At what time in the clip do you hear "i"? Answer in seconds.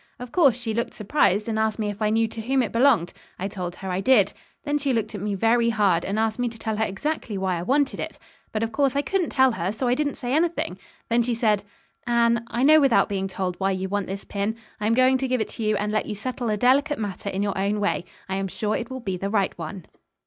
2.01-2.09, 3.37-3.47, 3.91-4.01, 7.59-7.61, 8.95-9.03, 9.87-9.93, 12.47-12.63, 14.79-14.87, 18.27-18.37